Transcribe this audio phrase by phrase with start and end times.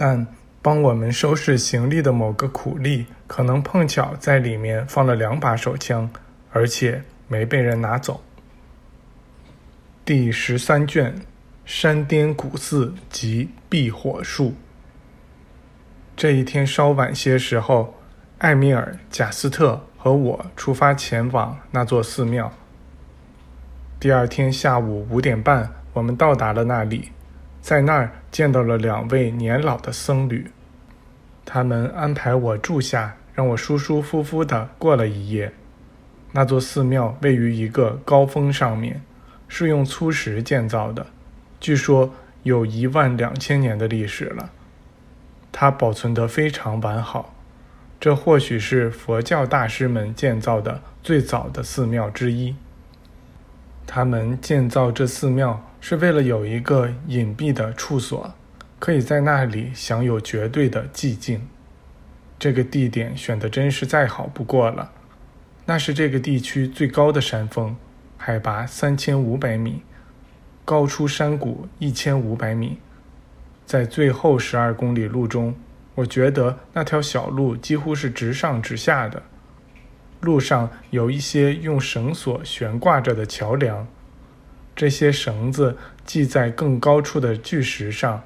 [0.00, 0.24] 但
[0.62, 6.08] 帮我们收拾行李的某个苦力可能碰巧在里面放了两把手枪，
[6.52, 8.22] 而且没被人拿走。
[10.04, 11.20] 第十三卷：
[11.64, 14.54] 山巅古寺及避火术。
[16.16, 17.94] 这一天稍晚些时候，
[18.38, 22.52] 艾米尔、贾斯特和我出发前往那座寺庙。
[23.98, 27.10] 第二天下午五点半，我们到达了那里，
[27.60, 30.50] 在那儿见到了两位年老的僧侣。
[31.44, 35.52] 他们安排我住下，让我舒舒服服地过了一夜。
[36.32, 39.00] 那座寺庙位于一个高峰上面，
[39.48, 41.06] 是用粗石建造的，
[41.58, 44.50] 据说有一万两千年的历史了。
[45.50, 47.34] 它保存得非常完好，
[47.98, 52.54] 这或许是佛教大师们建造的最早的寺庙之一。
[53.90, 58.34] 他们建造这寺庙是为了有一个隐蔽的处所，
[58.78, 61.48] 可以在那里享有绝对的寂静。
[62.38, 64.92] 这个地点选得真是再好不过了，
[65.64, 67.74] 那是这个地区最高的山峰，
[68.18, 69.82] 海拔三千五百米，
[70.66, 72.78] 高出山谷一千五百米。
[73.64, 75.54] 在最后十二公里路中，
[75.94, 79.22] 我觉得那条小路几乎是直上直下的。
[80.20, 83.86] 路上有一些用绳索悬挂着的桥梁，
[84.74, 88.24] 这些绳子系在更高处的巨石上，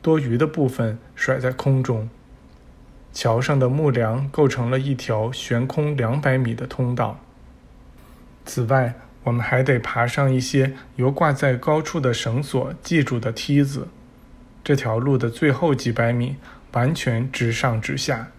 [0.00, 2.08] 多余的部分甩在空中。
[3.12, 7.18] 桥上的木梁构成了一条悬空两百米的通道。
[8.44, 13.88] 此外，我们还得爬上一些由挂在高处的绳索系住的梯子。
[14.62, 16.36] 这条路的最后几百米
[16.72, 18.30] 完全直上直下，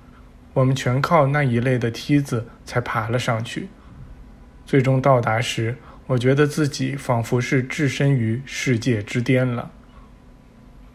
[0.57, 3.67] 我们全靠那一类的梯子才爬了上去。
[4.65, 5.77] 最终到达时，
[6.07, 9.69] 我觉得自己仿佛是置身于世界之巅了。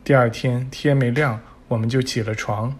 [0.02, 2.76] 第二天天没亮，我们就起了床。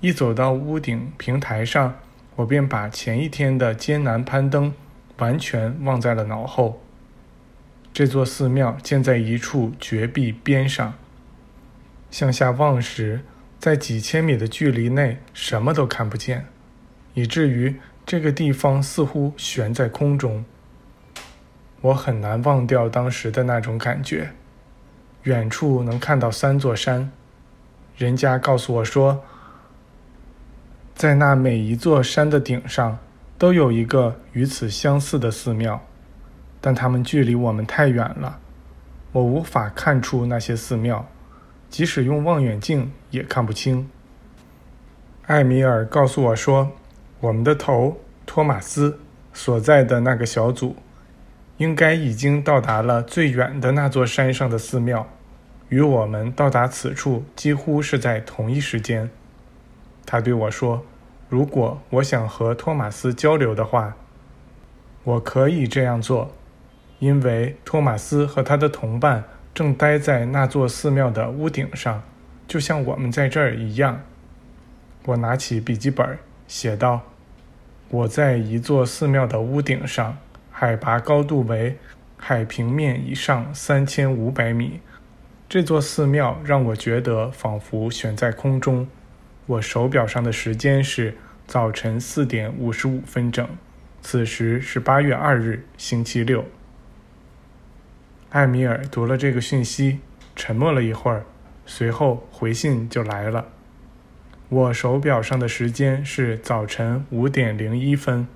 [0.00, 1.96] 一走到屋顶平台上，
[2.36, 4.72] 我便把前一天的艰难攀登
[5.18, 6.82] 完全忘在了脑后。
[7.92, 10.94] 这座寺庙建在一处绝壁边上。
[12.10, 13.20] 向下望时，
[13.58, 16.46] 在几千米的距离内什么都看不见，
[17.14, 17.74] 以至于
[18.06, 20.44] 这个地方似乎悬在空中。
[21.80, 24.30] 我很难忘掉当时的那种感觉。
[25.24, 27.10] 远处能看到三座山，
[27.96, 29.24] 人家告诉我说，
[30.94, 32.98] 在那每一座山的顶上
[33.36, 35.84] 都有一个与此相似的寺庙，
[36.60, 38.38] 但它们距离我们太远了，
[39.12, 41.06] 我无法看出那些寺庙。
[41.70, 43.88] 即使用望远镜也看不清。
[45.26, 46.72] 艾米尔告诉我说，
[47.20, 48.98] 我们的头托马斯
[49.32, 50.76] 所在的那个小组，
[51.58, 55.06] 应该已经到达了最远的那座山上的寺庙，
[55.68, 59.10] 与我们到达此处几乎是在同一时间。
[60.06, 60.84] 他对我说，
[61.28, 63.94] 如果我想和托马斯交流的话，
[65.04, 66.32] 我可以这样做，
[66.98, 69.24] 因为托马斯和他的同伴。
[69.58, 72.00] 正待在那座寺庙的屋顶上，
[72.46, 74.00] 就像我们在这儿一样。
[75.04, 77.02] 我拿起笔记本，写道
[77.90, 80.16] ：“我在一座寺庙的屋顶上，
[80.52, 81.76] 海拔高度为
[82.16, 84.78] 海平面以上三千五百米。
[85.48, 88.86] 这座寺庙让我觉得仿佛悬在空中。
[89.46, 91.16] 我手表上的时间是
[91.48, 93.44] 早晨四点五十五分整，
[94.02, 96.44] 此时是八月二日，星期六。”
[98.30, 100.00] 艾米尔读了这个讯息，
[100.36, 101.24] 沉默了一会儿，
[101.64, 103.46] 随后回信就来了。
[104.50, 108.26] 我手表上的时间是早晨五点零一分。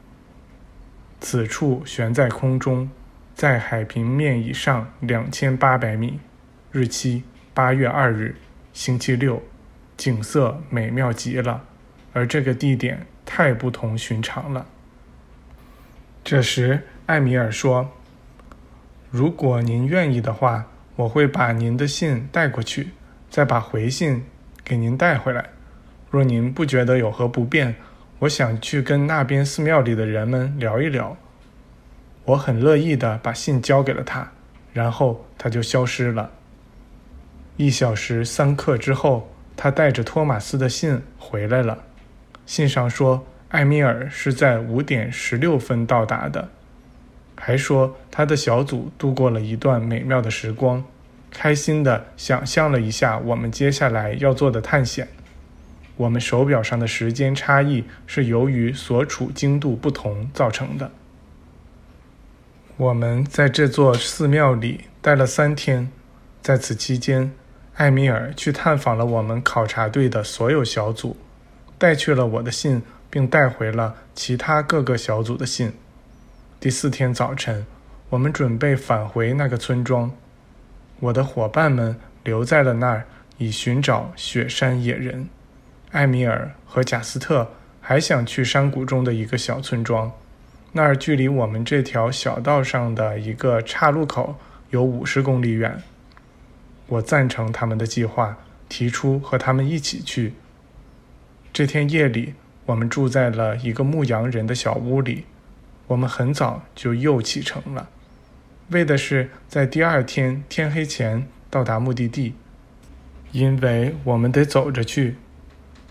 [1.21, 2.91] 此处悬在空中，
[3.35, 6.19] 在海平面以上两千八百米。
[6.71, 8.37] 日期八月二日，
[8.73, 9.43] 星期六。
[9.99, 11.65] 景色美妙极了，
[12.15, 14.67] 而这个地点太不同寻常了。
[16.25, 17.93] 这时，艾米尔说。
[19.13, 20.65] 如果您愿意的话，
[20.97, 22.93] 我会把您的信带过去，
[23.29, 24.25] 再把回信
[24.65, 25.51] 给您带回来。
[26.11, 27.75] 若您不觉得有何不便，
[28.21, 31.15] 我想去跟那边寺庙里的人们聊一聊。
[32.25, 34.33] 我很乐意地把信交给了他，
[34.73, 36.31] 然后他就消失了。
[37.59, 41.77] 一小时三刻之后，他带着托马斯的信回来了。
[42.47, 46.49] 信上说，艾米尔是在五点十六分到达的。
[47.45, 50.85] 还说他的小组度过了一段美妙的时光，
[51.29, 55.09] 开心地想象了一下我们接下来要做的探险。
[55.97, 60.93] 我们手表上的时间差异是由于所处经度不同造成的。
[62.77, 65.91] 我们在这座寺庙里待了三天，
[66.41, 67.33] 在此期间，
[67.75, 71.17] 艾米尔去探访了我们考察队的所有小组，
[71.77, 75.73] 带去了我的信，并带回了其他各个小组的信。
[76.63, 77.67] 第四天早晨，
[78.11, 80.13] 我们准备返回那个村庄。
[81.01, 83.05] 我的伙伴们留在了那儿，
[83.37, 85.29] 以寻找雪山野人。
[85.91, 87.51] 艾米尔和贾斯特
[87.81, 90.13] 还想去山谷中的一个小村庄，
[90.71, 94.37] 那儿距离我们这条小道上的一个岔路口
[94.71, 95.83] 有五十公里远。
[96.87, 98.39] 我赞成他们的计划，
[98.69, 100.35] 提出和他们一起去。
[101.53, 102.35] 这天夜里，
[102.67, 105.25] 我们住在了一个牧羊人的小屋里。
[105.89, 107.89] 我们很早就又启程了，
[108.69, 112.35] 为的是在第二天天黑前到达目的地。
[113.33, 115.17] 因为我们得走着去。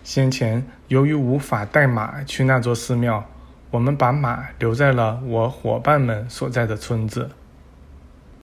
[0.04, 3.24] 先前由于无法带马去那座寺庙，
[3.70, 7.30] 我们把马留在了我伙伴们所在的村子。